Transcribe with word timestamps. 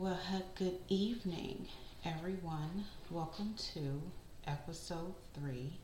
Well, 0.00 0.18
good 0.54 0.78
evening, 0.88 1.68
everyone. 2.06 2.86
Welcome 3.10 3.54
to 3.74 4.00
episode 4.46 5.12
three 5.34 5.74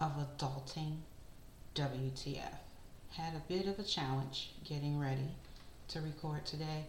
of 0.00 0.14
Adulting 0.16 0.96
WTF. 1.76 2.58
Had 3.12 3.34
a 3.36 3.42
bit 3.46 3.68
of 3.68 3.78
a 3.78 3.84
challenge 3.84 4.50
getting 4.64 4.98
ready 4.98 5.28
to 5.86 6.00
record 6.00 6.44
today. 6.44 6.86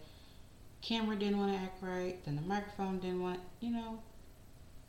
Camera 0.82 1.14
didn't 1.14 1.38
want 1.38 1.52
to 1.52 1.60
act 1.60 1.80
right, 1.80 2.16
then 2.24 2.34
the 2.34 2.42
microphone 2.42 2.98
didn't 2.98 3.22
want, 3.22 3.38
you 3.60 3.70
know, 3.70 4.00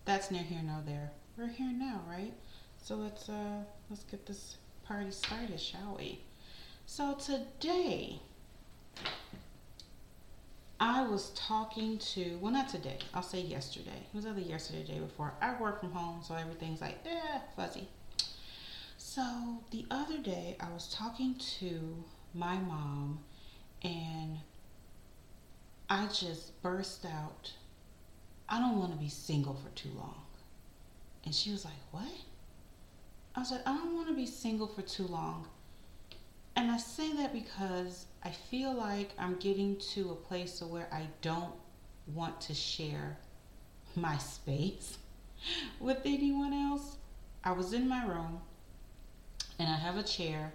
that's 0.05 0.31
near 0.31 0.41
here, 0.41 0.63
no 0.63 0.79
there. 0.87 1.11
We're 1.37 1.49
here 1.49 1.71
now, 1.71 2.01
right? 2.09 2.33
So 2.81 2.95
let's 2.95 3.29
uh 3.29 3.61
let's 3.91 4.05
get 4.05 4.25
this 4.25 4.55
party 4.87 5.11
started, 5.11 5.59
shall 5.59 5.97
we? 5.99 6.23
So 6.87 7.13
today 7.13 8.21
I 10.79 11.05
was 11.05 11.31
talking 11.31 11.97
to, 11.97 12.37
well, 12.41 12.53
not 12.53 12.69
today, 12.69 12.99
I'll 13.13 13.21
say 13.21 13.41
yesterday. 13.41 14.01
It 14.13 14.15
was 14.15 14.25
either 14.25 14.39
yesterday 14.39 14.83
day 14.83 14.99
before. 14.99 15.33
I 15.41 15.59
work 15.59 15.81
from 15.81 15.91
home, 15.91 16.21
so 16.23 16.35
everything's 16.35 16.79
like, 16.79 16.99
eh, 17.05 17.39
fuzzy. 17.55 17.89
So 18.97 19.61
the 19.71 19.85
other 19.91 20.17
day, 20.19 20.55
I 20.59 20.69
was 20.71 20.93
talking 20.93 21.35
to 21.59 22.03
my 22.33 22.55
mom, 22.55 23.19
and 23.83 24.37
I 25.89 26.07
just 26.07 26.61
burst 26.61 27.05
out, 27.05 27.51
I 28.47 28.59
don't 28.59 28.77
want 28.77 28.91
to 28.91 28.97
be 28.97 29.09
single 29.09 29.55
for 29.55 29.69
too 29.75 29.89
long. 29.97 30.21
And 31.25 31.35
she 31.35 31.51
was 31.51 31.65
like, 31.65 31.73
What? 31.91 32.07
I 33.35 33.43
said, 33.43 33.61
I 33.65 33.75
don't 33.75 33.95
want 33.95 34.07
to 34.07 34.13
be 34.13 34.25
single 34.25 34.67
for 34.67 34.81
too 34.81 35.05
long. 35.07 35.47
And 36.55 36.71
I 36.71 36.77
say 36.77 37.13
that 37.13 37.33
because 37.33 38.05
I 38.23 38.31
feel 38.31 38.73
like 38.73 39.11
I'm 39.17 39.35
getting 39.35 39.77
to 39.93 40.11
a 40.11 40.15
place 40.15 40.61
where 40.61 40.87
I 40.91 41.07
don't 41.21 41.53
want 42.13 42.41
to 42.41 42.53
share 42.53 43.17
my 43.95 44.17
space 44.17 44.97
with 45.79 45.99
anyone 46.05 46.53
else. 46.53 46.97
I 47.43 47.53
was 47.53 47.73
in 47.73 47.87
my 47.87 48.05
room 48.05 48.41
and 49.57 49.69
I 49.69 49.77
have 49.77 49.97
a 49.97 50.03
chair 50.03 50.53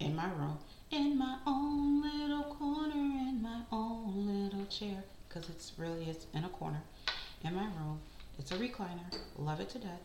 in 0.00 0.16
my 0.16 0.28
room 0.32 0.58
in 0.92 1.16
my 1.16 1.38
own 1.46 2.02
little 2.02 2.54
corner 2.54 2.92
in 2.94 3.40
my 3.42 3.62
own 3.72 4.26
little 4.26 4.66
chair 4.66 5.02
because 5.26 5.48
it's 5.48 5.72
really 5.78 6.04
it's 6.04 6.26
in 6.34 6.44
a 6.44 6.48
corner 6.50 6.82
in 7.42 7.54
my 7.54 7.64
room. 7.64 7.98
It's 8.38 8.52
a 8.52 8.56
recliner, 8.56 9.16
love 9.38 9.60
it 9.60 9.70
to 9.70 9.78
death. 9.78 10.00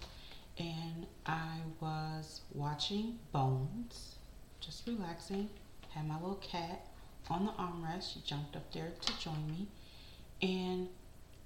And 0.57 1.05
I 1.25 1.57
was 1.81 2.41
watching 2.53 3.19
Bones 3.33 4.15
just 4.61 4.87
relaxing. 4.87 5.49
Had 5.97 6.07
my 6.07 6.19
little 6.19 6.35
cat 6.35 6.85
on 7.27 7.47
the 7.47 7.51
armrest. 7.53 8.13
She 8.13 8.19
jumped 8.19 8.55
up 8.55 8.71
there 8.71 8.91
to 9.01 9.19
join 9.19 9.47
me. 9.47 9.67
And 10.47 10.89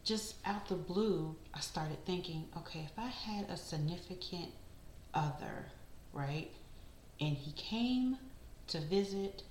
just 0.03 0.35
out 0.45 0.67
the 0.67 0.75
blue, 0.75 1.37
I 1.53 1.61
started 1.61 2.05
thinking, 2.05 2.49
okay, 2.57 2.81
if 2.91 2.99
I 2.99 3.07
had 3.07 3.49
a 3.49 3.55
significant 3.55 4.49
other, 5.13 5.67
right? 6.11 6.51
And 7.21 7.37
he 7.37 7.53
came 7.53 8.17
to 8.67 8.81
visit 8.81 9.43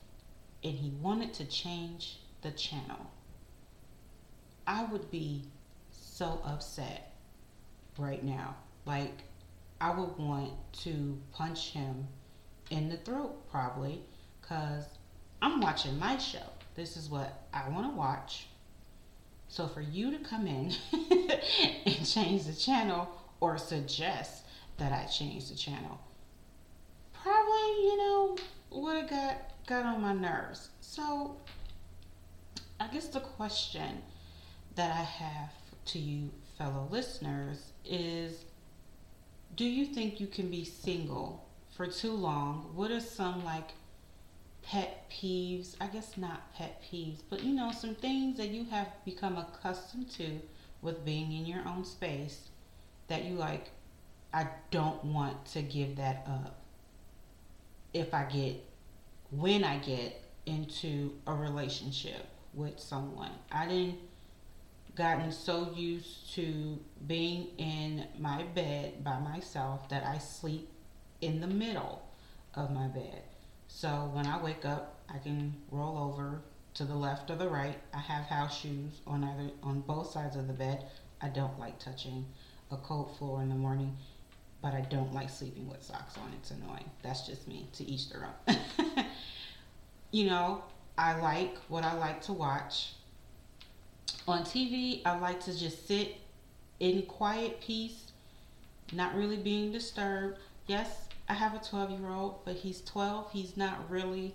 and 0.63 0.75
he 0.75 0.91
wanted 1.01 1.33
to 1.35 1.47
change 1.47 2.19
the 2.43 2.51
channel, 2.51 3.11
I 4.67 4.85
would 4.85 5.11
be 5.11 5.45
so 5.91 6.43
upset 6.45 7.15
right 7.97 8.23
now. 8.23 8.55
Like, 8.85 9.23
I 9.81 9.99
would 9.99 10.19
want 10.19 10.53
to 10.83 11.19
punch 11.33 11.71
him 11.71 12.07
in 12.69 12.91
the 12.91 12.99
throat 12.99 13.51
probably 13.51 14.03
because 14.51 14.85
I'm 15.41 15.61
watching 15.61 15.99
my 15.99 16.19
show. 16.19 16.43
This 16.75 16.97
is 16.97 17.09
what 17.09 17.45
I 17.55 17.69
want 17.69 17.91
to 17.91 17.97
watch. 17.97 18.49
So 19.49 19.69
for 19.69 19.81
you 19.81 20.11
to 20.11 20.19
come 20.19 20.47
in 20.47 20.73
and 21.87 22.07
change 22.07 22.45
the 22.45 22.53
channel 22.53 23.09
or 23.41 23.59
suggest 23.59 24.45
that 24.79 24.93
I 24.93 25.07
change 25.07 25.49
the 25.49 25.55
channel, 25.55 26.01
probably, 27.23 27.85
you 27.85 27.97
know, 27.97 28.37
would 28.71 28.97
have 28.97 29.11
got 29.11 29.37
got 29.67 29.87
on 29.87 30.03
my 30.03 30.15
nerves. 30.15 30.71
So 30.81 31.37
I 32.81 32.89
guess 32.89 33.07
the 33.09 33.21
question 33.21 34.03
that 34.75 34.91
I 34.91 35.03
have 35.03 35.53
to 35.87 35.99
you 35.99 36.31
fellow 36.59 36.89
listeners 36.91 37.73
is 37.85 38.45
do 39.55 39.65
you 39.65 39.87
think 39.87 40.21
you 40.21 40.27
can 40.27 40.51
be 40.51 40.65
single 40.65 41.47
for 41.77 41.87
too 41.87 42.13
long, 42.13 42.71
what 42.75 42.91
are 42.91 43.01
some 43.01 43.45
like 43.45 43.71
pet 44.63 45.11
peeves? 45.11 45.77
I 45.81 45.87
guess 45.87 46.17
not 46.17 46.55
pet 46.55 46.83
peeves, 46.83 47.21
but 47.29 47.43
you 47.43 47.55
know, 47.55 47.73
some 47.73 47.95
things 47.95 48.37
that 48.39 48.49
you 48.49 48.65
have 48.67 48.89
become 49.05 49.37
accustomed 49.37 50.11
to 50.13 50.41
with 50.83 51.05
being 51.05 51.33
in 51.33 51.47
your 51.47 51.67
own 51.67 51.85
space 51.85 52.49
that 53.09 53.25
you 53.25 53.35
like, 53.35 53.71
I 54.33 54.47
don't 54.71 55.05
want 55.05 55.45
to 55.47 55.63
give 55.63 55.97
that 55.97 56.25
up 56.27 56.57
if 57.93 58.15
I 58.15 58.25
get, 58.25 58.57
when 59.31 59.65
I 59.65 59.79
get 59.79 60.23
into 60.47 61.13
a 61.27 61.35
relationship 61.35 62.27
with 62.55 62.79
someone. 62.79 63.33
I 63.51 63.67
didn't 63.67 63.99
gotten 64.97 65.33
so 65.33 65.73
used 65.75 66.33
to 66.35 66.79
being 67.07 67.49
in 67.59 68.07
my 68.19 68.43
bed 68.55 69.03
by 69.03 69.19
myself 69.19 69.89
that 69.89 70.05
I 70.05 70.19
sleep 70.19 70.69
in 71.21 71.41
the 71.41 71.47
middle 71.47 72.03
of 72.55 72.71
my 72.71 72.87
bed. 72.89 73.23
So 73.73 74.11
when 74.13 74.27
I 74.27 74.43
wake 74.43 74.67
up, 74.67 74.99
I 75.09 75.19
can 75.19 75.55
roll 75.71 75.97
over 75.97 76.43
to 76.75 76.85
the 76.85 76.95
left 76.95 77.31
or 77.31 77.37
the 77.37 77.49
right. 77.49 77.79
I 77.95 77.99
have 77.99 78.25
house 78.25 78.61
shoes 78.61 79.01
on 79.07 79.25
either 79.25 79.51
on 79.63 79.81
both 79.81 80.11
sides 80.11 80.37
of 80.37 80.49
the 80.49 80.53
bed. 80.53 80.85
I 81.23 81.29
don't 81.29 81.59
like 81.59 81.79
touching 81.79 82.27
a 82.71 82.77
cold 82.77 83.17
floor 83.17 83.41
in 83.43 83.49
the 83.49 83.55
morning, 83.55 83.97
but 84.61 84.75
I 84.75 84.83
don't 84.83 85.15
like 85.15 85.31
sleeping 85.31 85.69
with 85.69 85.83
socks 85.83 86.17
on. 86.19 86.31
It's 86.39 86.51
annoying. 86.51 86.91
That's 87.03 87.27
just 87.27 87.49
me. 87.49 87.69
To 87.75 87.85
each 87.85 88.11
their 88.11 88.29
own. 88.49 88.57
you 90.11 90.27
know, 90.27 90.63
I 90.99 91.19
like 91.19 91.57
what 91.69 91.83
I 91.83 91.95
like 91.95 92.21
to 92.23 92.35
watch. 92.35 92.93
On 94.29 94.43
TV, 94.45 95.01
I 95.07 95.19
like 95.19 95.43
to 95.45 95.59
just 95.59 95.89
sit 95.89 96.17
in 96.81 97.03
quiet 97.03 97.61
peace, 97.63 98.13
not 98.93 99.15
really 99.15 99.39
being 99.39 99.73
disturbed. 99.73 100.39
Yes, 100.67 101.09
I 101.31 101.35
have 101.35 101.55
a 101.55 101.61
12 101.61 101.93
year 101.93 102.11
old, 102.11 102.45
but 102.45 102.57
he's 102.57 102.81
12. 102.81 103.31
He's 103.31 103.57
not 103.57 103.89
really 103.89 104.35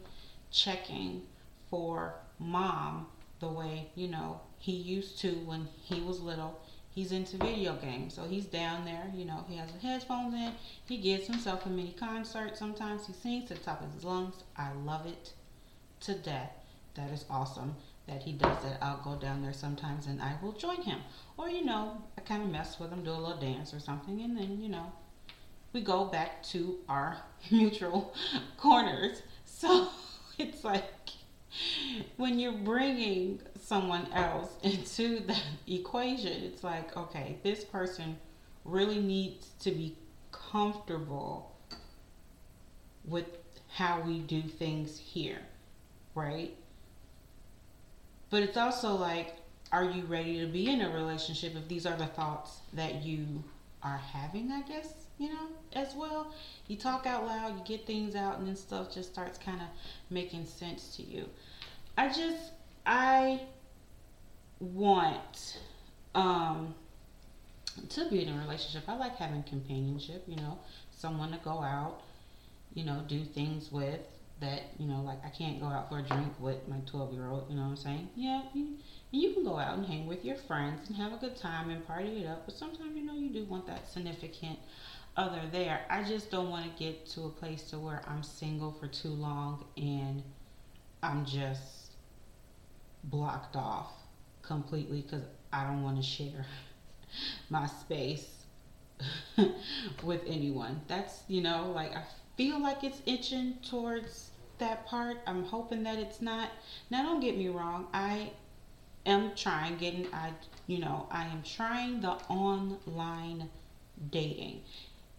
checking 0.49 1.23
for 1.69 2.15
mom 2.39 3.07
the 3.41 3.49
way, 3.49 3.89
you 3.95 4.07
know, 4.07 4.39
he 4.59 4.71
used 4.71 5.19
to 5.19 5.31
when 5.31 5.67
he 5.83 5.99
was 5.99 6.21
little. 6.21 6.57
He's 6.91 7.11
into 7.11 7.35
video 7.35 7.75
games, 7.75 8.13
so 8.13 8.23
he's 8.23 8.45
down 8.45 8.85
there, 8.85 9.11
you 9.13 9.25
know, 9.25 9.43
he 9.49 9.57
has 9.57 9.69
the 9.73 9.79
headphones 9.79 10.33
in. 10.35 10.53
He 10.85 10.95
gives 10.95 11.27
himself 11.27 11.65
a 11.65 11.69
mini 11.69 11.93
concert. 11.99 12.55
Sometimes 12.55 13.07
he 13.07 13.11
sings 13.11 13.49
to 13.49 13.55
the 13.55 13.59
top 13.59 13.81
of 13.81 13.93
his 13.93 14.05
lungs. 14.05 14.35
I 14.55 14.71
love 14.85 15.05
it 15.05 15.33
to 15.99 16.13
death. 16.13 16.51
That 16.93 17.11
is 17.11 17.25
awesome 17.29 17.75
that 18.07 18.21
he 18.21 18.31
does 18.31 18.63
that. 18.63 18.77
I'll 18.81 19.03
go 19.03 19.17
down 19.17 19.41
there 19.41 19.51
sometimes 19.51 20.07
and 20.07 20.21
I 20.21 20.37
will 20.41 20.53
join 20.53 20.81
him. 20.81 20.99
Or, 21.35 21.49
you 21.49 21.65
know, 21.65 22.01
I 22.17 22.21
kind 22.21 22.41
of 22.41 22.49
mess 22.49 22.79
with 22.79 22.91
him, 22.91 23.03
do 23.03 23.11
a 23.11 23.19
little 23.19 23.35
dance 23.35 23.73
or 23.73 23.81
something, 23.81 24.21
and 24.21 24.37
then, 24.37 24.61
you 24.61 24.69
know, 24.69 24.93
we 25.75 25.81
go 25.81 26.05
back 26.05 26.41
to 26.41 26.77
our 26.87 27.17
mutual 27.51 28.15
corners. 28.57 29.21
So 29.43 29.89
it's 30.39 30.63
like 30.63 30.83
when 32.17 32.39
you're 32.39 32.53
bringing 32.53 33.41
someone 33.61 34.07
else 34.13 34.49
into 34.63 35.19
the 35.19 35.37
equation, 35.67 36.43
it's 36.43 36.63
like, 36.63 36.95
okay, 36.97 37.37
this 37.43 37.63
person 37.63 38.17
really 38.63 38.99
needs 38.99 39.49
to 39.59 39.71
be 39.71 39.95
comfortable 40.31 41.55
with 43.03 43.25
how 43.73 44.01
we 44.01 44.19
do 44.19 44.41
things 44.41 44.97
here, 44.97 45.41
right? 46.15 46.55
But 48.29 48.43
it's 48.43 48.57
also 48.57 48.95
like, 48.95 49.35
are 49.71 49.83
you 49.83 50.03
ready 50.05 50.39
to 50.39 50.47
be 50.47 50.69
in 50.69 50.81
a 50.81 50.89
relationship 50.89 51.53
if 51.55 51.67
these 51.67 51.85
are 51.85 51.97
the 51.97 52.05
thoughts 52.05 52.59
that 52.73 53.03
you 53.03 53.43
are 53.83 53.97
having, 53.97 54.51
I 54.51 54.61
guess? 54.61 55.04
You 55.17 55.29
know, 55.29 55.47
as 55.73 55.93
well. 55.95 56.33
You 56.67 56.77
talk 56.77 57.05
out 57.05 57.25
loud, 57.25 57.57
you 57.57 57.63
get 57.65 57.85
things 57.85 58.15
out, 58.15 58.39
and 58.39 58.47
then 58.47 58.55
stuff 58.55 58.93
just 58.93 59.11
starts 59.11 59.37
kind 59.37 59.61
of 59.61 59.67
making 60.09 60.45
sense 60.45 60.95
to 60.97 61.03
you. 61.03 61.29
I 61.97 62.07
just, 62.07 62.51
I 62.85 63.41
want 64.59 65.59
um, 66.13 66.75
to 67.89 68.09
be 68.09 68.23
in 68.23 68.33
a 68.33 68.39
relationship. 68.39 68.83
I 68.87 68.95
like 68.95 69.15
having 69.15 69.43
companionship, 69.43 70.23
you 70.27 70.35
know, 70.37 70.59
someone 70.91 71.31
to 71.31 71.39
go 71.43 71.61
out, 71.61 72.01
you 72.73 72.83
know, 72.83 73.03
do 73.07 73.23
things 73.23 73.71
with 73.71 73.99
that, 74.41 74.63
you 74.77 74.85
know, 74.85 75.01
like 75.01 75.19
I 75.25 75.29
can't 75.29 75.61
go 75.61 75.67
out 75.67 75.89
for 75.89 75.99
a 75.99 76.01
drink 76.01 76.33
with 76.39 76.67
my 76.67 76.77
12 76.85 77.13
year 77.13 77.27
old, 77.27 77.49
you 77.49 77.55
know 77.55 77.63
what 77.63 77.69
I'm 77.69 77.77
saying? 77.77 78.09
Yeah, 78.15 78.41
you, 78.53 78.75
you 79.11 79.33
can 79.33 79.43
go 79.43 79.57
out 79.57 79.77
and 79.77 79.85
hang 79.85 80.07
with 80.07 80.25
your 80.25 80.35
friends 80.35 80.87
and 80.87 80.97
have 80.97 81.13
a 81.13 81.17
good 81.17 81.37
time 81.37 81.69
and 81.69 81.85
party 81.87 82.23
it 82.23 82.27
up, 82.27 82.45
but 82.45 82.55
sometimes, 82.55 82.95
you 82.95 83.03
know, 83.03 83.13
you 83.13 83.29
do 83.29 83.45
want 83.45 83.65
that 83.67 83.87
significant 83.89 84.59
other 85.17 85.41
there. 85.51 85.81
I 85.89 86.03
just 86.03 86.29
don't 86.29 86.49
want 86.49 86.65
to 86.65 86.83
get 86.83 87.05
to 87.11 87.23
a 87.23 87.29
place 87.29 87.63
to 87.69 87.79
where 87.79 88.01
I'm 88.07 88.23
single 88.23 88.71
for 88.71 88.87
too 88.87 89.09
long 89.09 89.65
and 89.77 90.23
I'm 91.01 91.25
just 91.25 91.91
blocked 93.05 93.55
off 93.55 93.91
completely 94.41 95.01
because 95.01 95.23
I 95.53 95.63
don't 95.63 95.83
want 95.83 95.97
to 95.97 96.03
share 96.03 96.45
my 97.49 97.65
space 97.65 98.27
with 100.03 100.21
anyone. 100.27 100.81
That's, 100.87 101.23
you 101.27 101.41
know, 101.41 101.71
like 101.73 101.95
I 101.95 102.03
feel 102.35 102.59
like 102.59 102.83
it's 102.83 103.01
itching 103.05 103.57
towards 103.67 104.31
that 104.57 104.85
part. 104.85 105.17
I'm 105.27 105.43
hoping 105.45 105.83
that 105.83 105.97
it's 105.97 106.21
not. 106.21 106.49
Now, 106.89 107.03
don't 107.03 107.19
get 107.19 107.37
me 107.37 107.47
wrong. 107.47 107.87
I 107.93 108.31
am 109.05 109.33
trying 109.35 109.77
getting, 109.77 110.07
I, 110.13 110.31
you 110.67 110.79
know, 110.79 111.07
I 111.11 111.25
am 111.25 111.43
trying 111.43 112.01
the 112.01 112.11
online 112.29 113.49
dating. 114.11 114.61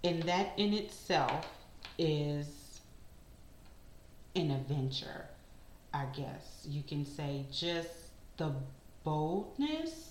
And 0.04 0.22
that 0.24 0.52
in 0.56 0.72
itself 0.72 1.46
is 1.98 2.80
an 4.34 4.50
adventure, 4.50 5.26
I 5.92 6.04
guess 6.16 6.64
you 6.68 6.82
can 6.82 7.04
say. 7.04 7.46
Just 7.50 7.88
the 8.36 8.52
boldness, 9.02 10.10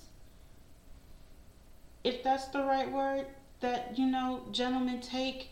if 2.03 2.23
that's 2.23 2.47
the 2.47 2.63
right 2.63 2.91
word, 2.91 3.27
that, 3.61 3.97
you 3.97 4.07
know, 4.07 4.43
gentlemen 4.51 4.99
take. 5.01 5.49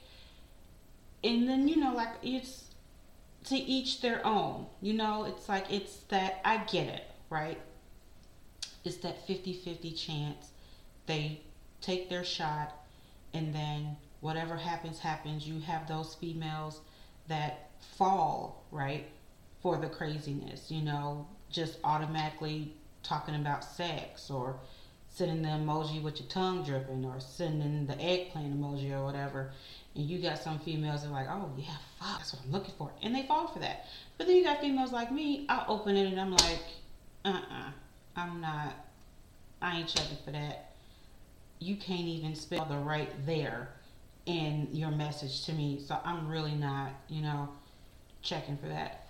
And 1.24 1.48
then, 1.48 1.68
you 1.68 1.78
know, 1.78 1.94
like 1.94 2.16
it's 2.22 2.66
to 3.46 3.56
each 3.56 4.02
their 4.02 4.26
own. 4.26 4.66
You 4.82 4.94
know, 4.94 5.24
it's 5.26 5.48
like, 5.48 5.72
it's 5.72 5.98
that, 6.10 6.42
I 6.44 6.58
get 6.58 6.88
it, 6.88 7.06
right? 7.30 7.60
It's 8.84 8.98
that 8.98 9.26
50 9.26 9.54
50 9.54 9.92
chance. 9.94 10.48
They 11.06 11.42
take 11.82 12.10
their 12.10 12.24
shot, 12.24 12.74
and 13.34 13.54
then 13.54 13.98
whatever 14.24 14.56
happens, 14.56 15.00
happens. 15.00 15.46
You 15.46 15.60
have 15.60 15.86
those 15.86 16.16
females 16.16 16.80
that 17.28 17.70
fall, 17.98 18.64
right, 18.72 19.06
for 19.62 19.78
the 19.78 19.88
craziness, 19.88 20.72
you 20.72 20.82
know, 20.82 21.28
just 21.52 21.78
automatically 21.84 22.74
talking 23.04 23.36
about 23.36 23.66
sex 23.66 24.32
or 24.32 24.56
sending 25.10 25.42
the 25.42 25.50
emoji 25.50 26.02
with 26.02 26.22
your 26.22 26.30
tongue 26.30 26.64
dripping 26.64 27.04
or 27.04 27.20
sending 27.20 27.86
the 27.86 28.02
eggplant 28.02 28.58
emoji 28.58 28.94
or 28.94 29.04
whatever. 29.04 29.52
And 29.96 30.06
you 30.06 30.20
got 30.20 30.40
some 30.40 30.58
females 30.58 31.04
that 31.04 31.10
are 31.10 31.12
like, 31.12 31.28
oh 31.30 31.52
yeah, 31.58 31.76
fuck, 32.00 32.20
that's 32.20 32.34
what 32.34 32.44
I'm 32.46 32.52
looking 32.54 32.74
for. 32.78 32.92
And 33.04 33.14
they 33.14 33.24
fall 33.24 33.48
for 33.48 33.60
that. 33.60 33.88
But 34.18 34.28
then 34.28 34.38
you 34.38 34.46
got 34.46 34.62
females 34.62 34.94
like 34.94 35.12
me, 35.12 35.46
I 35.50 35.66
open 35.68 35.98
it 35.98 36.08
and 36.08 36.20
I'm 36.20 36.32
like, 36.32 36.64
uh 37.26 37.28
uh-uh, 37.28 37.68
uh, 37.68 37.72
I'm 38.16 38.40
not, 38.40 38.74
I 39.62 39.80
ain't 39.80 39.90
checking 39.90 40.18
for 40.24 40.32
that. 40.32 40.76
You 41.60 41.76
can't 41.76 42.08
even 42.08 42.36
spell 42.36 42.66
the 42.66 42.78
right 42.78 43.12
there 43.26 43.70
in 44.26 44.68
your 44.72 44.92
message 44.92 45.46
to 45.46 45.54
me. 45.54 45.80
So 45.86 45.98
I'm 46.04 46.28
really 46.28 46.56
not, 46.56 46.92
you 47.10 47.22
know, 47.22 47.50
checking 48.22 48.58
for 48.58 48.68
that 48.68 49.08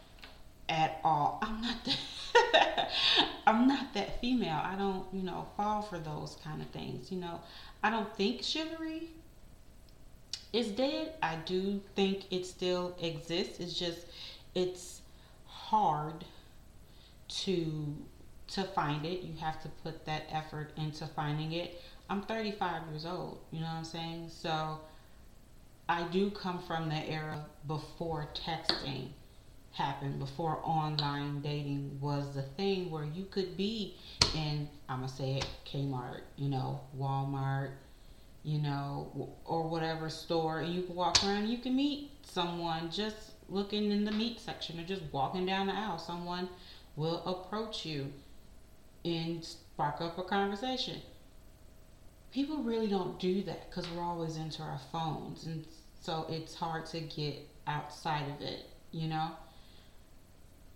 at 0.69 0.99
all. 1.03 1.39
I'm 1.43 1.61
not 1.61 1.85
that 1.85 1.97
I'm 3.47 3.67
not 3.67 3.93
that 3.93 4.19
female. 4.21 4.59
I 4.63 4.75
don't, 4.75 5.05
you 5.13 5.23
know, 5.23 5.47
fall 5.55 5.81
for 5.81 5.99
those 5.99 6.37
kind 6.43 6.61
of 6.61 6.67
things. 6.69 7.11
You 7.11 7.19
know, 7.19 7.41
I 7.83 7.89
don't 7.89 8.13
think 8.15 8.43
chivalry 8.43 9.09
is 10.51 10.67
dead. 10.67 11.13
I 11.21 11.35
do 11.45 11.81
think 11.95 12.31
it 12.31 12.45
still 12.45 12.95
exists. 13.01 13.59
It's 13.59 13.77
just 13.77 14.07
it's 14.55 15.01
hard 15.45 16.25
to 17.27 17.95
to 18.47 18.63
find 18.63 19.05
it. 19.05 19.21
You 19.21 19.33
have 19.39 19.61
to 19.63 19.69
put 19.83 20.05
that 20.05 20.23
effort 20.31 20.71
into 20.77 21.07
finding 21.07 21.53
it. 21.53 21.81
I'm 22.09 22.21
35 22.21 22.83
years 22.91 23.05
old, 23.05 23.39
you 23.51 23.61
know 23.61 23.65
what 23.67 23.73
I'm 23.73 23.83
saying? 23.83 24.29
So 24.29 24.79
I 25.89 26.03
do 26.03 26.31
come 26.31 26.59
from 26.59 26.89
the 26.89 27.09
era 27.09 27.45
before 27.67 28.29
texting 28.33 29.09
happened, 29.73 30.19
before 30.19 30.61
online 30.63 31.41
dating 31.41 31.97
was 31.99 32.33
the 32.35 32.43
thing 32.43 32.89
where 32.89 33.03
you 33.03 33.25
could 33.25 33.57
be 33.57 33.95
in, 34.35 34.69
I'm 34.87 34.99
going 34.99 35.09
to 35.09 35.15
say 35.15 35.33
it, 35.37 35.47
Kmart, 35.65 36.21
you 36.37 36.49
know, 36.49 36.79
Walmart, 36.97 37.71
you 38.43 38.59
know, 38.59 39.31
or 39.45 39.67
whatever 39.67 40.09
store, 40.09 40.59
and 40.59 40.73
you 40.73 40.83
can 40.83 40.95
walk 40.95 41.23
around 41.23 41.47
you 41.47 41.57
can 41.57 41.75
meet 41.75 42.11
someone 42.23 42.91
just 42.91 43.31
looking 43.49 43.91
in 43.91 44.05
the 44.05 44.11
meat 44.11 44.39
section 44.39 44.79
or 44.79 44.83
just 44.83 45.01
walking 45.11 45.45
down 45.45 45.67
the 45.67 45.73
aisle. 45.73 45.97
Someone 45.97 46.49
will 46.95 47.23
approach 47.25 47.85
you 47.85 48.11
and 49.05 49.43
spark 49.43 50.01
up 50.01 50.17
a 50.17 50.23
conversation. 50.23 51.01
People 52.33 52.63
really 52.63 52.87
don't 52.87 53.19
do 53.19 53.43
that 53.43 53.69
because 53.69 53.89
we're 53.91 54.03
always 54.03 54.37
into 54.37 54.63
our 54.63 54.79
phones. 54.91 55.45
And 55.45 55.65
so 56.01 56.25
it's 56.29 56.55
hard 56.55 56.85
to 56.87 56.99
get 56.99 57.35
outside 57.67 58.27
of 58.29 58.41
it, 58.41 58.65
you 58.91 59.07
know? 59.07 59.29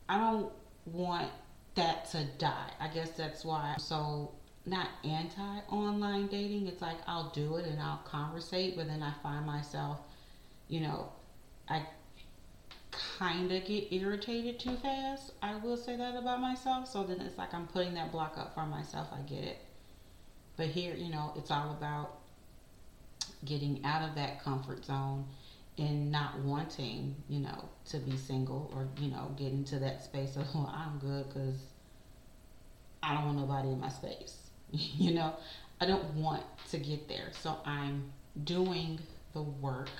I 0.07 0.19
don't 0.19 0.51
want 0.85 1.29
that 1.75 2.05
to 2.11 2.25
die. 2.37 2.71
I 2.79 2.87
guess 2.87 3.09
that's 3.11 3.43
why 3.43 3.73
I'm 3.73 3.79
so 3.79 4.31
not 4.65 4.89
anti 5.03 5.59
online 5.69 6.27
dating. 6.27 6.67
It's 6.67 6.81
like 6.81 6.97
I'll 7.07 7.29
do 7.31 7.57
it 7.57 7.65
and 7.65 7.79
I'll 7.79 8.01
conversate, 8.05 8.75
but 8.75 8.87
then 8.87 9.01
I 9.01 9.13
find 9.23 9.45
myself, 9.45 9.99
you 10.67 10.81
know, 10.81 11.11
I 11.69 11.85
kind 13.17 13.51
of 13.51 13.65
get 13.65 13.91
irritated 13.91 14.59
too 14.59 14.75
fast. 14.77 15.33
I 15.41 15.55
will 15.55 15.77
say 15.77 15.95
that 15.95 16.15
about 16.15 16.39
myself. 16.41 16.87
So 16.87 17.03
then 17.03 17.21
it's 17.21 17.37
like 17.37 17.53
I'm 17.53 17.67
putting 17.67 17.93
that 17.95 18.11
block 18.11 18.37
up 18.37 18.53
for 18.53 18.65
myself. 18.65 19.07
I 19.11 19.21
get 19.21 19.43
it. 19.43 19.57
But 20.57 20.67
here, 20.67 20.95
you 20.95 21.09
know, 21.09 21.33
it's 21.35 21.51
all 21.51 21.71
about 21.71 22.17
getting 23.45 23.83
out 23.85 24.07
of 24.07 24.15
that 24.15 24.43
comfort 24.43 24.83
zone 24.83 25.25
and 25.77 26.11
not 26.11 26.39
wanting, 26.39 27.15
you 27.29 27.39
know, 27.39 27.69
to 27.85 27.99
be 27.99 28.17
single 28.17 28.71
or, 28.75 28.87
you 28.99 29.11
know, 29.11 29.31
get 29.37 29.51
into 29.51 29.77
that 29.79 30.03
space 30.03 30.35
of, 30.35 30.53
well, 30.55 30.73
I'm 30.75 30.97
good 30.97 31.27
because 31.27 31.59
I 33.03 33.13
don't 33.13 33.25
want 33.25 33.37
nobody 33.37 33.69
in 33.69 33.79
my 33.79 33.89
space. 33.89 34.37
you 34.71 35.13
know, 35.13 35.35
I 35.79 35.85
don't 35.85 36.15
want 36.15 36.43
to 36.71 36.79
get 36.79 37.07
there. 37.07 37.31
So 37.39 37.57
I'm 37.63 38.11
doing 38.43 38.99
the 39.33 39.43
work 39.43 39.91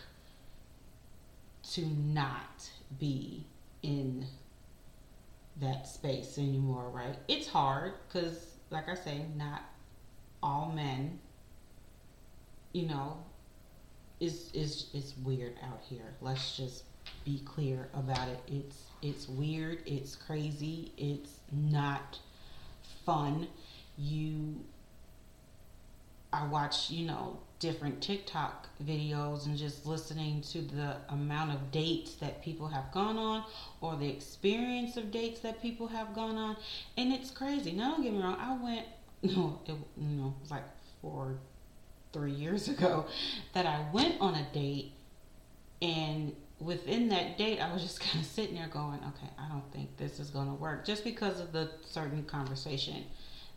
to 1.73 1.85
not 1.85 2.69
be 2.99 3.45
in 3.83 4.25
that 5.61 5.87
space 5.87 6.37
anymore, 6.37 6.89
right? 6.89 7.15
It's 7.27 7.47
hard 7.47 7.93
because, 8.07 8.55
like 8.69 8.89
I 8.89 8.95
say, 8.95 9.25
not 9.35 9.61
all 10.41 10.71
men, 10.75 11.19
you 12.73 12.87
know, 12.87 13.17
is 14.19 14.51
is 14.53 14.87
is 14.93 15.13
weird 15.23 15.55
out 15.63 15.81
here. 15.87 16.13
Let's 16.21 16.57
just 16.57 16.83
be 17.23 17.41
clear 17.45 17.89
about 17.93 18.27
it. 18.27 18.39
It's 18.47 18.83
it's 19.01 19.27
weird, 19.27 19.79
it's 19.85 20.15
crazy, 20.15 20.91
it's 20.97 21.39
not 21.51 22.19
fun. 23.05 23.47
You 23.97 24.55
I 26.31 26.45
watch, 26.45 26.89
you 26.89 27.05
know, 27.05 27.39
different 27.59 28.01
TikTok 28.01 28.67
videos 28.83 29.45
and 29.45 29.57
just 29.57 29.85
listening 29.85 30.41
to 30.41 30.61
the 30.61 30.97
amount 31.09 31.51
of 31.51 31.71
dates 31.71 32.15
that 32.15 32.43
people 32.43 32.67
have 32.67 32.91
gone 32.91 33.17
on 33.17 33.43
or 33.81 33.95
the 33.95 34.07
experience 34.07 34.97
of 34.97 35.09
dates 35.09 35.39
that 35.39 35.61
people 35.61 35.87
have 35.87 36.13
gone 36.13 36.35
on. 36.35 36.57
And 36.97 37.13
it's 37.13 37.31
crazy. 37.31 37.71
Now, 37.71 37.91
don't 37.91 38.03
get 38.03 38.13
me 38.13 38.21
wrong, 38.21 38.37
I 38.39 38.55
went, 38.61 38.85
no, 39.21 39.59
it, 39.65 39.71
you 39.71 40.07
know, 40.17 40.35
it 40.37 40.41
was 40.41 40.51
like 40.51 40.65
four, 41.01 41.37
three 42.13 42.31
years 42.31 42.67
ago 42.69 43.05
that 43.53 43.65
I 43.65 43.85
went 43.91 44.19
on 44.21 44.35
a 44.35 44.47
date 44.53 44.93
and 45.81 46.35
within 46.59 47.09
that 47.09 47.37
date 47.37 47.59
I 47.59 47.71
was 47.71 47.81
just 47.81 47.99
kind 48.11 48.19
of 48.19 48.25
sitting 48.25 48.55
there 48.55 48.67
going, 48.67 48.99
okay, 48.99 49.29
I 49.37 49.47
don't 49.49 49.71
think 49.71 49.97
this 49.97 50.19
is 50.19 50.29
going 50.29 50.47
to 50.47 50.53
work 50.53 50.85
just 50.85 51.03
because 51.03 51.39
of 51.39 51.51
the 51.51 51.71
certain 51.85 52.23
conversation 52.23 53.03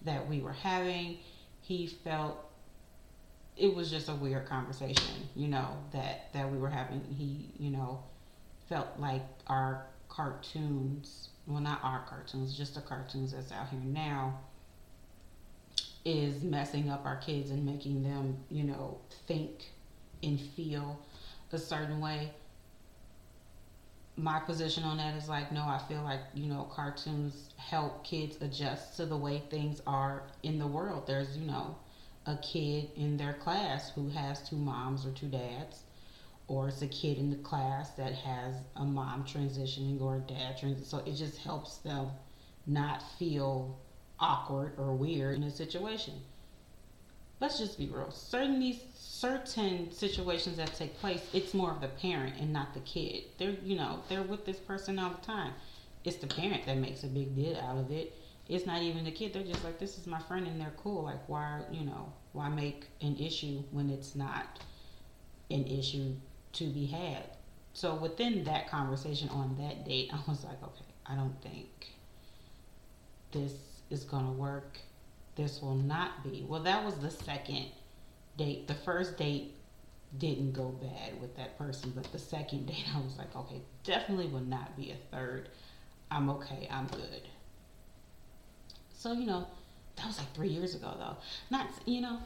that 0.02 0.29
we 0.29 0.40
were 0.40 0.52
having. 0.52 1.19
He 1.62 1.87
felt 1.87 2.47
it 3.57 3.75
was 3.75 3.90
just 3.90 4.09
a 4.09 4.14
weird 4.14 4.47
conversation, 4.47 5.29
you 5.37 5.49
know, 5.49 5.76
that 5.93 6.33
that 6.33 6.50
we 6.50 6.57
were 6.57 6.71
having. 6.71 7.02
He, 7.17 7.50
you 7.59 7.71
know, 7.71 8.02
felt 8.69 8.88
like 8.99 9.23
our 9.47 9.87
cartoons, 10.09 11.29
well 11.47 11.61
not 11.61 11.81
our 11.83 12.05
cartoons, 12.09 12.57
just 12.57 12.75
the 12.75 12.81
cartoons 12.81 13.33
that's 13.33 13.52
out 13.52 13.69
here 13.69 13.81
now 13.85 14.38
is 16.04 16.42
messing 16.42 16.88
up 16.88 17.04
our 17.04 17.16
kids 17.16 17.50
and 17.50 17.64
making 17.64 18.02
them, 18.02 18.37
you 18.50 18.64
know, 18.64 18.99
think 19.26 19.66
and 20.23 20.40
feel 20.40 21.00
a 21.52 21.59
certain 21.59 22.00
way. 22.00 22.30
My 24.16 24.40
position 24.40 24.85
on 24.85 24.99
that 24.99 25.14
is 25.14 25.28
like, 25.28 25.50
no, 25.52 25.62
I 25.62 25.80
feel 25.88 26.02
like, 26.02 26.21
you 26.35 26.47
know, 26.47 26.64
cartoons 26.75 27.50
help 27.57 28.04
kids 28.04 28.37
adjust 28.40 28.97
to 28.97 29.07
the 29.07 29.16
way 29.16 29.42
things 29.50 29.80
are 29.87 30.25
in 30.42 30.59
the 30.59 30.66
world. 30.66 31.07
There's, 31.07 31.37
you 31.37 31.47
know, 31.47 31.76
a 32.26 32.37
kid 32.37 32.88
in 32.97 33.16
their 33.16 33.33
class 33.35 33.90
who 33.90 34.09
has 34.11 34.49
two 34.49 34.57
moms 34.57 35.07
or 35.07 35.12
two 35.12 35.28
dads, 35.28 35.85
or 36.49 36.69
it's 36.69 36.83
a 36.83 36.88
kid 36.88 37.19
in 37.19 37.30
the 37.30 37.37
class 37.37 37.90
that 37.90 38.12
has 38.12 38.54
a 38.76 38.85
mom 38.85 39.25
transitioning 39.25 40.00
or 40.00 40.16
a 40.16 40.21
dad 40.21 40.59
transitioning. 40.59 40.85
So 40.85 40.99
it 40.99 41.14
just 41.14 41.38
helps 41.38 41.78
them 41.78 42.09
not 42.66 43.02
feel 43.19 43.78
awkward 44.21 44.73
or 44.79 44.93
weird 44.95 45.37
in 45.37 45.43
a 45.45 45.50
situation. 45.50 46.15
Let's 47.41 47.59
just 47.59 47.79
be 47.79 47.87
real. 47.87 48.11
Certain 48.11 48.61
these 48.61 48.81
certain 48.95 49.91
situations 49.91 50.57
that 50.59 50.75
take 50.75 50.99
place, 50.99 51.23
it's 51.33 51.55
more 51.55 51.71
of 51.71 51.81
the 51.81 51.89
parent 51.89 52.37
and 52.39 52.53
not 52.53 52.75
the 52.75 52.81
kid. 52.81 53.25
They're 53.39 53.57
you 53.62 53.77
know 53.77 54.00
they're 54.09 54.23
with 54.23 54.45
this 54.45 54.59
person 54.59 54.99
all 54.99 55.11
the 55.11 55.27
time. 55.27 55.53
It's 56.05 56.17
the 56.17 56.27
parent 56.27 56.67
that 56.67 56.77
makes 56.77 57.05
a 57.05 57.09
big 57.09 57.35
deal 57.35 57.57
out 57.59 57.77
of 57.77 57.91
it, 57.91 58.15
it's 58.50 58.67
not 58.67 58.83
even 58.83 59.05
the 59.05 59.12
kid. 59.12 59.33
They're 59.33 59.45
just 59.45 59.62
like, 59.62 59.79
this 59.79 59.97
is 59.97 60.09
my 60.09 60.19
friend 60.19 60.47
and 60.47 60.61
they're 60.61 60.75
cool. 60.77 61.05
Like, 61.05 61.29
why, 61.29 61.61
you 61.71 61.85
know, 61.85 62.12
why 62.33 62.49
make 62.49 62.87
an 63.00 63.17
issue 63.17 63.62
when 63.71 63.89
it's 63.91 64.17
not 64.17 64.59
an 65.50 65.67
issue 65.67 66.15
to 66.55 66.65
be 66.65 66.87
had? 66.87 67.23
So 67.75 67.95
within 67.95 68.43
that 68.45 68.69
conversation 68.69 69.29
on 69.29 69.57
that 69.61 69.87
date, 69.87 70.11
I 70.12 70.19
was 70.29 70.45
like, 70.45 70.61
okay, 70.65 70.85
I 71.07 71.15
don't 71.15 71.41
think 71.41 71.93
this 73.31 73.53
is 73.90 74.04
going 74.04 74.25
to 74.25 74.32
work. 74.32 74.78
This 75.37 75.61
will 75.61 75.75
not 75.75 76.25
be. 76.25 76.44
Well, 76.49 76.62
that 76.62 76.85
was 76.85 76.97
the 76.97 77.11
second 77.11 77.66
date. 78.37 78.68
The 78.68 78.75
first 78.75 79.16
date 79.16 79.54
didn't 80.18 80.52
go 80.52 80.68
bad 80.68 81.20
with 81.20 81.37
that 81.37 81.56
person, 81.56 81.92
but 81.94 82.11
the 82.12 82.18
second 82.18 82.66
date, 82.68 82.85
I 82.94 83.00
was 83.00 83.16
like, 83.18 83.35
okay, 83.35 83.61
definitely 83.85 84.26
will 84.26 84.40
not 84.40 84.76
be 84.76 84.90
a 84.90 84.97
third. 85.14 85.49
I'm 86.11 86.28
okay. 86.30 86.68
I'm 86.70 86.87
good. 86.87 87.23
So, 88.92 89.12
you 89.12 89.26
know, 89.26 89.47
that 89.97 90.06
was 90.06 90.18
like 90.18 90.35
three 90.35 90.49
years 90.49 90.75
ago, 90.75 90.94
though. 90.99 91.16
Not, 91.50 91.68
you 91.87 92.00
know, 92.00 92.18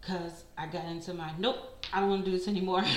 because 0.00 0.44
I 0.58 0.66
got 0.66 0.84
into 0.86 1.14
my, 1.14 1.32
nope, 1.38 1.84
I 1.92 2.00
don't 2.00 2.10
want 2.10 2.24
to 2.24 2.30
do 2.30 2.36
this 2.36 2.48
anymore. 2.48 2.84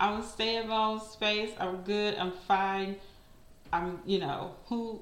I'm 0.00 0.22
staying 0.22 0.64
in 0.64 0.68
my 0.68 0.76
own 0.76 1.00
space. 1.00 1.50
I'm 1.58 1.82
good. 1.82 2.16
I'm 2.16 2.32
fine. 2.46 2.96
I'm, 3.72 4.00
you 4.04 4.18
know, 4.18 4.54
who 4.66 5.00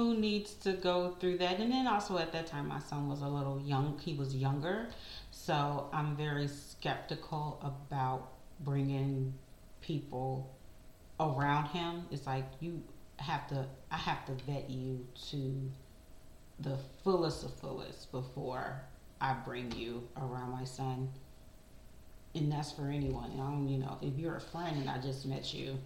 who 0.00 0.16
needs 0.16 0.54
to 0.54 0.72
go 0.72 1.16
through 1.20 1.36
that? 1.36 1.58
And 1.58 1.70
then 1.70 1.86
also 1.86 2.16
at 2.16 2.32
that 2.32 2.46
time, 2.46 2.68
my 2.68 2.78
son 2.78 3.08
was 3.08 3.20
a 3.20 3.28
little 3.28 3.60
young. 3.60 3.98
He 4.02 4.14
was 4.14 4.34
younger, 4.34 4.88
so 5.30 5.90
I'm 5.92 6.16
very 6.16 6.48
skeptical 6.48 7.60
about 7.62 8.32
bringing 8.60 9.34
people 9.82 10.56
around 11.18 11.66
him. 11.66 12.06
It's 12.10 12.26
like 12.26 12.46
you 12.60 12.82
have 13.18 13.46
to. 13.48 13.66
I 13.90 13.96
have 13.96 14.24
to 14.26 14.32
vet 14.50 14.70
you 14.70 15.06
to 15.30 15.70
the 16.60 16.78
fullest 17.04 17.44
of 17.44 17.52
fullest 17.54 18.10
before 18.10 18.82
I 19.20 19.34
bring 19.44 19.70
you 19.72 20.08
around 20.16 20.50
my 20.50 20.64
son 20.64 21.10
and 22.34 22.52
that's 22.52 22.72
for 22.72 22.88
anyone. 22.88 23.32
Um, 23.40 23.66
you 23.68 23.78
know, 23.78 23.98
if 24.00 24.16
you're 24.16 24.36
a 24.36 24.40
friend 24.40 24.76
and 24.76 24.88
I 24.88 24.98
just 24.98 25.26
met 25.26 25.52
you, 25.52 25.78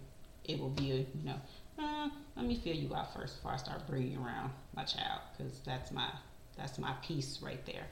it 0.43 0.59
will 0.59 0.69
be 0.69 0.91
a, 0.91 0.95
you 0.95 1.23
know, 1.23 1.41
eh, 1.79 2.09
let 2.35 2.45
me 2.45 2.55
feel 2.55 2.75
you 2.75 2.93
out 2.93 3.13
first 3.13 3.37
before 3.37 3.51
I 3.51 3.57
start 3.57 3.87
bringing 3.87 4.17
around 4.17 4.51
my 4.75 4.83
child, 4.83 5.21
because 5.37 5.59
that's 5.59 5.91
my 5.91 6.09
that's 6.57 6.77
my 6.77 6.93
piece 7.01 7.39
right 7.41 7.65
there. 7.65 7.87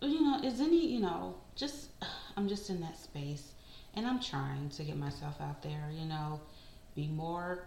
You 0.00 0.20
know, 0.20 0.40
is 0.42 0.60
any 0.60 0.86
you 0.86 1.00
know, 1.00 1.36
just 1.54 1.90
I'm 2.36 2.48
just 2.48 2.70
in 2.70 2.80
that 2.80 2.98
space, 2.98 3.52
and 3.94 4.06
I'm 4.06 4.20
trying 4.20 4.70
to 4.70 4.84
get 4.84 4.96
myself 4.96 5.40
out 5.40 5.62
there. 5.62 5.90
You 5.92 6.06
know, 6.06 6.40
be 6.94 7.06
more 7.06 7.64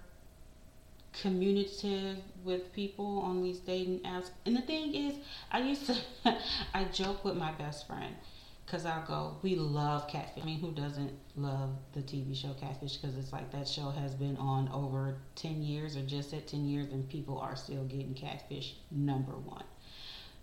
communicative 1.22 2.18
with 2.44 2.74
people 2.74 3.20
on 3.20 3.42
these 3.42 3.60
dating 3.60 4.00
apps. 4.02 4.30
And 4.46 4.56
the 4.56 4.62
thing 4.62 4.94
is, 4.94 5.16
I 5.52 5.60
used 5.60 5.86
to, 5.88 5.96
I 6.74 6.84
joke 6.86 7.24
with 7.24 7.36
my 7.36 7.52
best 7.54 7.88
friend 7.88 8.16
because 8.65 8.86
I'll 8.86 9.05
go, 9.05 9.38
we 9.43 9.55
love 9.55 10.07
Catfish. 10.07 10.41
I 10.41 10.45
mean, 10.45 10.60
who 10.60 10.72
doesn't 10.72 11.12
love 11.36 11.72
the 11.93 12.01
TV 12.01 12.36
show 12.36 12.53
Catfish? 12.60 12.98
Because 12.98 13.15
it's 13.17 13.31
like 13.31 13.51
that 13.51 13.67
show 13.67 13.91
has 13.91 14.15
been 14.15 14.38
on 14.38 14.69
over 14.69 15.17
10 15.36 15.62
years 15.62 15.95
or 15.95 16.01
just 16.01 16.34
at 16.34 16.48
10 16.48 16.65
years, 16.67 16.91
and 16.91 17.07
people 17.07 17.38
are 17.38 17.55
still 17.55 17.84
getting 17.84 18.15
Catfish, 18.15 18.75
number 18.89 19.34
one. 19.34 19.63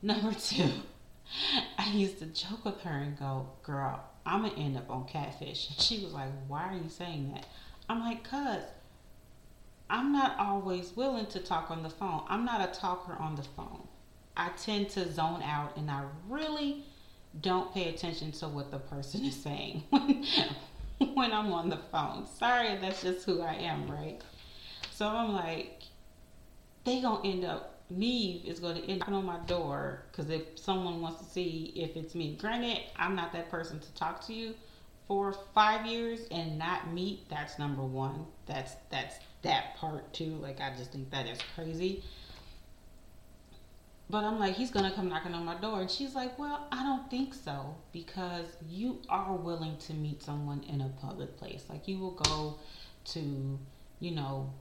Number 0.02 0.32
two, 0.40 0.70
I 1.78 1.90
used 1.90 2.20
to 2.20 2.26
joke 2.26 2.64
with 2.64 2.80
her 2.82 2.96
and 2.96 3.18
go, 3.18 3.48
girl, 3.62 4.04
I'm 4.24 4.42
going 4.42 4.54
to 4.54 4.60
end 4.60 4.76
up 4.76 4.90
on 4.90 5.06
Catfish. 5.06 5.68
And 5.70 5.80
she 5.80 6.04
was 6.04 6.12
like, 6.12 6.30
why 6.46 6.68
are 6.68 6.76
you 6.76 6.88
saying 6.88 7.32
that? 7.32 7.46
I'm 7.88 8.00
like, 8.00 8.22
cuz 8.22 8.62
I'm 9.90 10.12
not 10.12 10.38
always 10.38 10.96
willing 10.96 11.26
to 11.26 11.40
talk 11.40 11.70
on 11.70 11.82
the 11.82 11.90
phone. 11.90 12.22
I'm 12.28 12.44
not 12.44 12.66
a 12.66 12.72
talker 12.72 13.14
on 13.14 13.36
the 13.36 13.42
phone. 13.42 13.86
I 14.36 14.48
tend 14.50 14.88
to 14.90 15.12
zone 15.12 15.42
out 15.42 15.76
and 15.76 15.90
I 15.90 16.04
really 16.28 16.86
don't 17.40 17.72
pay 17.72 17.88
attention 17.88 18.32
to 18.32 18.48
what 18.48 18.70
the 18.70 18.78
person 18.78 19.24
is 19.24 19.40
saying 19.42 19.82
when, 21.14 21.32
I'm 21.32 21.52
on 21.52 21.68
the 21.68 21.78
phone. 21.90 22.26
Sorry, 22.26 22.76
that's 22.76 23.02
just 23.02 23.24
who 23.24 23.40
I 23.40 23.54
am, 23.54 23.90
right? 23.90 24.20
So 24.90 25.06
I'm 25.06 25.32
like, 25.32 25.82
they 26.84 27.00
gonna 27.00 27.26
end 27.26 27.44
up, 27.44 27.80
Nev 27.90 28.44
is 28.44 28.60
gonna 28.60 28.80
end 28.80 29.02
up 29.02 29.08
on 29.08 29.24
my 29.24 29.38
door 29.46 30.04
because 30.10 30.30
if 30.30 30.58
someone 30.58 31.00
wants 31.00 31.20
to 31.20 31.30
see 31.30 31.72
if 31.74 31.96
it's 31.96 32.14
me. 32.14 32.36
Granted, 32.36 32.80
I'm 32.96 33.14
not 33.16 33.32
that 33.32 33.50
person 33.50 33.80
to 33.80 33.94
talk 33.94 34.24
to 34.26 34.34
you 34.34 34.54
for 35.08 35.34
five 35.54 35.86
years 35.86 36.20
and 36.30 36.58
not 36.58 36.92
meet. 36.92 37.28
That's 37.28 37.58
number 37.58 37.82
one. 37.82 38.26
That's 38.46 38.74
that's 38.90 39.16
that 39.42 39.76
part 39.76 40.12
too. 40.12 40.36
Like 40.40 40.60
I 40.60 40.74
just 40.76 40.92
think 40.92 41.10
that 41.10 41.26
is 41.26 41.38
crazy. 41.54 42.02
But 44.10 44.24
I'm 44.24 44.38
like, 44.38 44.54
he's 44.54 44.70
gonna 44.70 44.90
come 44.90 45.08
knocking 45.08 45.34
on 45.34 45.44
my 45.44 45.54
door, 45.54 45.80
and 45.80 45.90
she's 45.90 46.14
like, 46.14 46.38
well, 46.38 46.66
I 46.70 46.82
don't 46.82 47.10
think 47.10 47.32
so 47.34 47.76
because 47.92 48.46
you 48.68 49.00
are 49.08 49.34
willing 49.34 49.76
to 49.78 49.94
meet 49.94 50.22
someone 50.22 50.62
in 50.68 50.80
a 50.80 50.88
public 51.00 51.36
place. 51.38 51.64
Like 51.68 51.88
you 51.88 51.98
will 51.98 52.12
go 52.12 52.58
to, 53.12 53.58
you 54.00 54.10
know, 54.10 54.52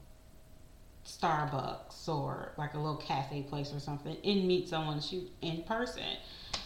Starbucks 1.05 2.07
or 2.07 2.53
like 2.57 2.73
a 2.75 2.77
little 2.77 2.97
cafe 2.97 3.41
place 3.41 3.73
or 3.73 3.79
something 3.79 4.15
and 4.23 4.47
meet 4.47 4.69
someone 4.69 5.01
in 5.41 5.63
person. 5.63 6.03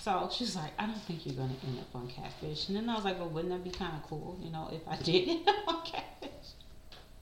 So 0.01 0.29
she's 0.31 0.55
like, 0.55 0.71
I 0.77 0.85
don't 0.85 1.01
think 1.03 1.25
you're 1.25 1.35
gonna 1.35 1.55
end 1.65 1.79
up 1.79 1.95
on 1.95 2.07
catfish. 2.07 2.67
And 2.67 2.77
then 2.77 2.89
I 2.89 2.95
was 2.95 3.05
like, 3.05 3.17
well, 3.17 3.29
wouldn't 3.29 3.53
that 3.53 3.63
be 3.63 3.75
kind 3.75 3.95
of 3.95 4.03
cool, 4.03 4.37
you 4.41 4.51
know, 4.51 4.69
if 4.71 4.87
I 4.87 4.97
did 4.97 5.29
end 5.29 5.47
up 5.47 5.67
on 5.67 5.85
catfish? 5.85 6.04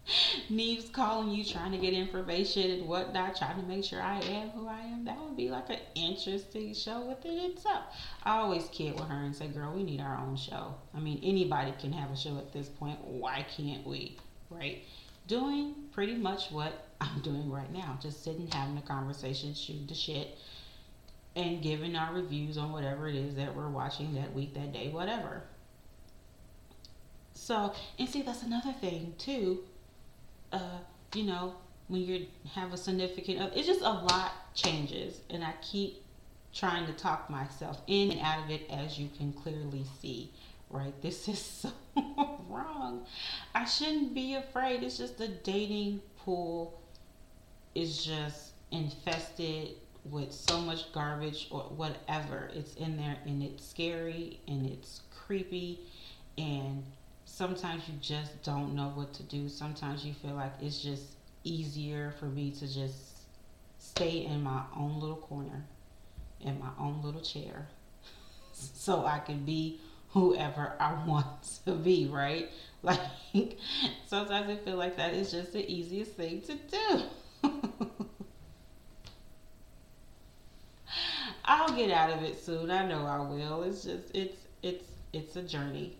Nev's 0.50 0.90
calling 0.90 1.30
you, 1.30 1.44
trying 1.44 1.72
to 1.72 1.78
get 1.78 1.94
information 1.94 2.70
and 2.72 2.88
whatnot, 2.88 3.36
trying 3.36 3.60
to 3.60 3.66
make 3.66 3.84
sure 3.84 4.02
I 4.02 4.20
am 4.20 4.50
who 4.50 4.68
I 4.68 4.80
am. 4.80 5.06
That 5.06 5.18
would 5.20 5.38
be 5.38 5.50
like 5.50 5.70
an 5.70 5.80
interesting 5.96 6.74
show 6.74 7.02
within 7.02 7.52
itself. 7.52 7.84
I 8.24 8.38
always 8.38 8.68
kid 8.72 8.96
with 8.96 9.08
her 9.08 9.24
and 9.24 9.36
say, 9.36 9.48
girl, 9.48 9.74
we 9.74 9.84
need 9.84 10.02
our 10.02 10.18
own 10.18 10.36
show. 10.36 10.76
I 10.94 11.00
mean, 11.00 11.20
anybody 11.24 11.74
can 11.80 11.94
have 11.94 12.12
a 12.12 12.18
show 12.18 12.38
at 12.38 12.52
this 12.52 12.68
point. 12.68 13.00
Why 13.04 13.46
can't 13.56 13.86
we? 13.86 14.18
Right? 14.50 14.84
Doing 15.28 15.76
pretty 15.94 16.16
much 16.16 16.52
what 16.52 16.88
I'm 17.00 17.22
doing 17.22 17.50
right 17.50 17.72
now. 17.72 17.98
Just 18.02 18.24
sitting, 18.24 18.48
having 18.48 18.78
a 18.78 18.82
conversation, 18.82 19.54
shooting 19.54 19.88
the 19.88 19.96
shit, 19.96 20.38
and 21.36 21.62
giving 21.62 21.96
our 21.96 22.14
reviews 22.14 22.58
on 22.58 22.74
whatever 22.74 23.08
it 23.08 23.16
is 23.16 23.36
that 23.36 23.56
we're 23.56 23.70
watching 23.70 24.14
that 24.16 24.34
week, 24.34 24.54
that 24.54 24.74
day, 24.74 24.90
whatever. 24.90 25.44
So, 27.34 27.74
and 27.98 28.08
see, 28.08 28.22
that's 28.22 28.44
another 28.44 28.74
thing 28.74 29.16
too 29.18 29.64
uh, 30.54 30.80
you 31.14 31.24
know, 31.24 31.56
when 31.88 32.02
you 32.02 32.28
have 32.54 32.74
a 32.74 32.78
significant 32.78 33.40
other, 33.42 33.52
it's 33.56 33.68
just 33.68 33.82
a 33.82 33.90
lot 33.90 34.32
changes, 34.56 35.22
and 35.30 35.44
I 35.44 35.54
keep 35.62 36.04
trying 36.54 36.86
to 36.86 36.94
talk 36.94 37.30
myself 37.30 37.82
in 37.88 38.12
and 38.12 38.22
out 38.22 38.46
of 38.46 38.50
it, 38.50 38.70
as 38.70 38.98
you 38.98 39.10
can 39.18 39.34
clearly 39.34 39.86
see. 40.00 40.32
Right, 40.70 40.94
this 41.02 41.28
is 41.28 41.40
so 41.40 41.72
wrong. 42.48 43.06
I 43.54 43.66
shouldn't 43.66 44.14
be 44.14 44.36
afraid. 44.36 44.84
It's 44.84 44.98
just 44.98 45.18
the 45.18 45.28
dating 45.28 46.02
pool 46.18 46.80
is 47.76 48.04
just 48.04 48.52
infested 48.72 49.70
with 50.10 50.32
so 50.32 50.60
much 50.60 50.92
garbage 50.92 51.48
or 51.52 51.62
whatever. 51.62 52.50
It's 52.54 52.76
in 52.76 52.98
there 52.98 53.18
and 53.26 53.42
it's 53.44 53.66
scary 53.66 54.40
and 54.48 54.66
it's 54.66 55.02
creepy 55.12 55.80
and 56.38 56.84
sometimes 57.26 57.88
you 57.88 57.96
just 58.02 58.44
don't 58.44 58.76
know 58.76 58.92
what 58.96 59.14
to 59.14 59.24
do. 59.24 59.50
Sometimes 59.50 60.06
you 60.06 60.14
feel 60.14 60.34
like 60.34 60.54
it's 60.62 60.82
just 60.82 61.04
easier 61.44 62.14
for 62.20 62.26
me 62.26 62.52
to 62.52 62.74
just 62.74 62.96
stay 63.78 64.26
in 64.26 64.44
my 64.44 64.62
own 64.78 65.00
little 65.00 65.18
corner, 65.18 65.66
in 66.42 66.60
my 66.60 66.70
own 66.80 67.02
little 67.04 67.22
chair, 67.22 67.68
so 68.54 69.06
I 69.06 69.20
can 69.20 69.46
be 69.46 69.80
whoever 70.10 70.74
I 70.80 70.94
want 71.08 71.60
to 71.66 71.74
be, 71.74 72.08
right? 72.12 72.50
Like, 72.86 73.58
sometimes 74.08 74.50
I 74.50 74.58
feel 74.58 74.76
like 74.76 74.98
that 74.98 75.14
is 75.14 75.32
just 75.32 75.54
the 75.54 75.66
easiest 75.72 76.12
thing 76.18 76.42
to 76.42 76.56
do. 76.56 77.50
I'll 81.46 81.74
get 81.78 81.92
out 81.92 82.10
of 82.10 82.24
it 82.24 82.44
soon. 82.44 82.70
I 82.70 82.86
know 82.86 83.06
I 83.06 83.20
will. 83.22 83.64
It's 83.64 83.86
just 83.86 84.14
it's 84.14 84.36
it's 84.62 84.86
it's 85.14 85.38
a 85.38 85.44
journey 85.44 85.96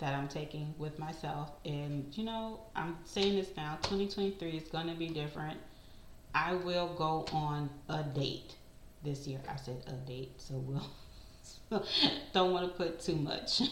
that 0.00 0.14
I'm 0.14 0.28
taking 0.28 0.74
with 0.78 0.98
myself. 0.98 1.52
And, 1.64 2.06
you 2.12 2.24
know, 2.24 2.60
I'm 2.74 2.96
saying 3.04 3.36
this 3.36 3.50
now 3.56 3.78
2023 3.82 4.50
is 4.50 4.68
going 4.68 4.88
to 4.88 4.94
be 4.94 5.08
different. 5.08 5.58
I 6.34 6.54
will 6.54 6.94
go 6.94 7.26
on 7.32 7.70
a 7.88 8.02
date 8.02 8.56
this 9.04 9.26
year. 9.26 9.40
I 9.48 9.56
said 9.56 9.82
a 9.86 9.92
date, 10.08 10.32
so 10.40 10.54
we'll. 10.54 10.86
don't 12.32 12.52
want 12.52 12.68
to 12.68 12.76
put 12.76 13.00
too 13.00 13.16
much 13.16 13.62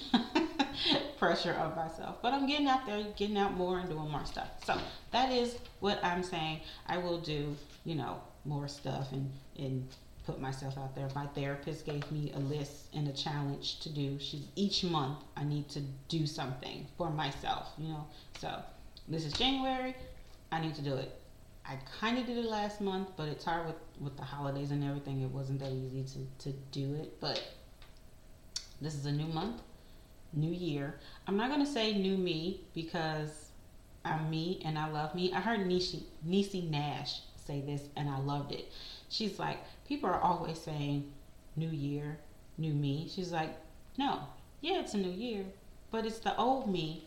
pressure 1.19 1.55
on 1.55 1.75
myself. 1.75 2.17
But 2.23 2.33
I'm 2.33 2.47
getting 2.47 2.69
out 2.69 2.87
there, 2.87 3.05
getting 3.17 3.37
out 3.37 3.55
more 3.55 3.79
and 3.79 3.89
doing 3.89 4.11
more 4.11 4.25
stuff. 4.25 4.49
So 4.65 4.79
that 5.13 5.33
is 5.33 5.59
what 5.81 6.03
I'm 6.05 6.23
saying. 6.23 6.61
I 6.87 6.99
will 6.99 7.19
do, 7.19 7.57
you 7.85 7.97
know, 7.97 8.21
more 8.45 8.69
stuff 8.69 9.13
and, 9.13 9.31
and 9.59 9.89
put 10.29 10.41
myself 10.43 10.77
out 10.77 10.95
there. 10.95 11.09
My 11.15 11.27
therapist 11.29 11.87
gave 11.87 12.11
me 12.13 12.31
a 12.35 12.39
list 12.39 12.89
and 12.93 13.09
a 13.09 13.13
challenge 13.13 13.81
to 13.81 13.89
do. 13.89 14.19
She's 14.21 14.45
each 14.57 14.85
month 14.85 15.25
I 15.39 15.45
need 15.45 15.71
to 15.71 15.81
do 16.09 16.27
something 16.27 16.87
for 16.99 17.09
myself, 17.09 17.69
you 17.79 17.89
know. 17.89 18.07
So 18.39 18.63
this 19.09 19.25
is 19.25 19.33
January. 19.33 19.97
I 20.53 20.61
need 20.61 20.75
to 20.75 20.83
do 20.83 20.97
it. 20.97 21.19
I 21.65 21.79
kind 21.99 22.19
of 22.19 22.27
did 22.27 22.37
it 22.37 22.45
last 22.45 22.83
month, 22.83 23.09
but 23.17 23.29
it's 23.29 23.45
hard 23.47 23.67
with, 23.67 23.77
with 24.01 24.17
the 24.19 24.23
holidays 24.23 24.71
and 24.71 24.85
everything. 24.85 25.23
It 25.23 25.31
wasn't 25.31 25.61
that 25.61 25.73
easy 25.73 26.05
to, 26.05 26.51
to 26.51 26.57
do 26.73 26.95
it. 26.97 27.19
But 27.21 27.43
this 28.83 28.95
is 28.95 29.07
a 29.07 29.13
new 29.13 29.29
month, 29.29 29.63
new 30.35 30.53
year. 30.53 31.01
I'm 31.27 31.39
not 31.39 31.49
going 31.49 31.65
to 31.65 31.73
say 31.73 31.97
new 31.97 32.19
me 32.19 32.61
because 32.75 33.51
I'm 34.05 34.29
me 34.29 34.61
and 34.63 34.79
I 34.79 34.91
love 34.91 35.15
me. 35.15 35.33
I 35.33 35.41
heard 35.41 35.61
Niecy, 35.61 36.03
Niecy 36.27 36.69
Nash 36.69 37.21
say 37.47 37.63
this 37.63 37.89
and 37.97 38.11
I 38.11 38.19
loved 38.19 38.53
it. 38.53 38.71
She's 39.09 39.39
like, 39.39 39.59
people 39.87 40.11
are 40.11 40.21
always 40.21 40.59
saying 40.59 41.11
new 41.57 41.71
year, 41.71 42.19
new 42.57 42.73
me. 42.73 43.09
She's 43.11 43.33
like, 43.33 43.51
no, 43.97 44.21
yeah, 44.61 44.81
it's 44.81 44.95
a 44.95 44.99
new 44.99 45.11
year, 45.11 45.45
but 45.91 46.07
it's 46.07 46.19
the 46.19 46.37
old 46.37 46.71
me 46.71 47.05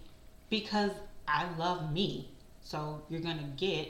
because 0.49 0.91
I 1.27 1.47
love 1.57 1.93
me. 1.93 2.29
So 2.61 3.01
you're 3.09 3.21
going 3.21 3.37
to 3.39 3.43
get 3.57 3.87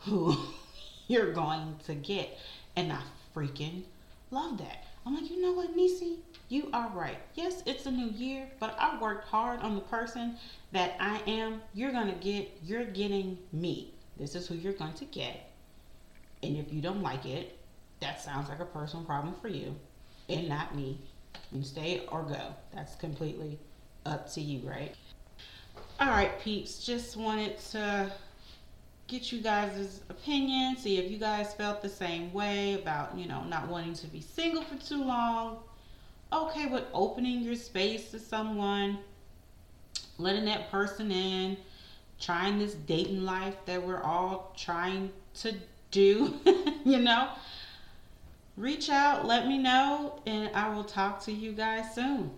who 0.00 0.36
you're 1.08 1.32
going 1.32 1.76
to 1.86 1.94
get. 1.94 2.38
And 2.76 2.92
I 2.92 3.00
freaking 3.34 3.82
love 4.30 4.58
that. 4.58 4.84
I'm 5.04 5.14
like, 5.14 5.30
you 5.30 5.40
know 5.40 5.52
what, 5.52 5.76
Niecy? 5.76 6.18
You 6.48 6.68
are 6.72 6.90
right. 6.94 7.18
Yes, 7.34 7.62
it's 7.64 7.86
a 7.86 7.90
new 7.90 8.10
year, 8.10 8.48
but 8.58 8.76
I 8.78 9.00
worked 9.00 9.28
hard 9.28 9.60
on 9.60 9.74
the 9.74 9.80
person 9.82 10.36
that 10.72 10.96
I 11.00 11.20
am. 11.26 11.62
You're 11.74 11.92
going 11.92 12.08
to 12.08 12.20
get, 12.20 12.50
you're 12.64 12.84
getting 12.84 13.38
me. 13.52 13.92
This 14.18 14.34
is 14.34 14.46
who 14.46 14.54
you're 14.54 14.72
going 14.72 14.94
to 14.94 15.04
get. 15.06 15.49
And 16.42 16.56
if 16.56 16.72
you 16.72 16.80
don't 16.80 17.02
like 17.02 17.26
it, 17.26 17.58
that 18.00 18.20
sounds 18.20 18.48
like 18.48 18.60
a 18.60 18.64
personal 18.64 19.04
problem 19.04 19.34
for 19.40 19.48
you 19.48 19.74
and 20.28 20.48
not 20.48 20.74
me. 20.74 20.98
You 21.52 21.62
stay 21.62 22.02
or 22.08 22.22
go. 22.22 22.54
That's 22.74 22.94
completely 22.94 23.58
up 24.06 24.32
to 24.32 24.40
you, 24.40 24.66
right? 24.68 24.94
All 26.00 26.08
right, 26.08 26.40
peeps. 26.40 26.84
Just 26.84 27.16
wanted 27.16 27.58
to 27.70 28.10
get 29.06 29.32
you 29.32 29.40
guys' 29.40 30.00
opinion, 30.08 30.76
see 30.76 30.98
if 30.98 31.10
you 31.10 31.18
guys 31.18 31.52
felt 31.54 31.82
the 31.82 31.88
same 31.88 32.32
way 32.32 32.74
about, 32.74 33.16
you 33.18 33.26
know, 33.26 33.42
not 33.44 33.68
wanting 33.68 33.94
to 33.94 34.06
be 34.06 34.20
single 34.20 34.62
for 34.62 34.76
too 34.76 35.02
long. 35.02 35.58
Okay 36.32 36.66
with 36.66 36.84
opening 36.94 37.40
your 37.40 37.56
space 37.56 38.12
to 38.12 38.20
someone, 38.20 38.98
letting 40.16 40.44
that 40.44 40.70
person 40.70 41.10
in, 41.10 41.56
trying 42.20 42.58
this 42.58 42.74
dating 42.74 43.24
life 43.24 43.56
that 43.66 43.82
we're 43.82 44.02
all 44.02 44.54
trying 44.56 45.10
to 45.34 45.54
do, 45.90 46.34
you 46.84 46.98
know. 46.98 47.28
Reach 48.56 48.90
out, 48.90 49.26
let 49.26 49.46
me 49.48 49.58
know, 49.58 50.20
and 50.26 50.54
I 50.54 50.74
will 50.74 50.84
talk 50.84 51.22
to 51.24 51.32
you 51.32 51.52
guys 51.52 51.94
soon. 51.94 52.30